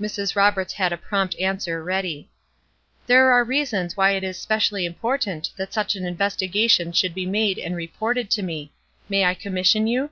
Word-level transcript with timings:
Mrs. 0.00 0.36
Roberts 0.36 0.74
had 0.74 0.92
a 0.92 0.96
prompt 0.96 1.34
answer 1.40 1.82
ready: 1.82 2.30
"There 3.08 3.32
are 3.32 3.42
reasons 3.42 3.96
why 3.96 4.12
it 4.12 4.22
is 4.22 4.38
specially 4.38 4.86
important 4.86 5.50
that 5.56 5.72
such 5.72 5.96
an 5.96 6.04
investigation 6.06 6.92
should 6.92 7.14
be 7.14 7.26
made 7.26 7.58
and 7.58 7.74
reported 7.74 8.30
to 8.30 8.44
me. 8.44 8.72
May 9.08 9.24
I 9.24 9.34
commission 9.34 9.88
you?" 9.88 10.10